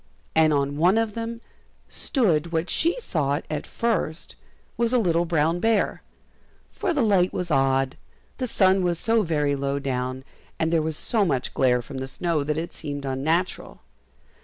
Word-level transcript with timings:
And 0.33 0.51
on 0.51 0.77
one 0.77 0.97
of 0.97 1.13
them 1.13 1.41
stood 1.87 2.51
what 2.51 2.71
she 2.71 2.99
thought 2.99 3.45
at 3.51 3.67
first 3.67 4.35
was 4.75 4.93
a 4.93 4.97
little 4.97 5.25
brown 5.25 5.59
bear, 5.59 6.01
for 6.71 6.91
the 6.91 7.03
light 7.03 7.31
was 7.31 7.51
odd, 7.51 7.97
the 8.39 8.47
sun 8.47 8.81
was 8.81 8.97
so 8.97 9.21
very 9.21 9.55
low 9.55 9.77
down, 9.77 10.23
and 10.57 10.73
there 10.73 10.81
was 10.81 10.97
so 10.97 11.23
much 11.23 11.53
glare 11.53 11.83
from 11.83 11.99
the 11.99 12.07
snow 12.07 12.43
that 12.43 12.57
it 12.57 12.73
seemed 12.73 13.05
unnatural. 13.05 13.81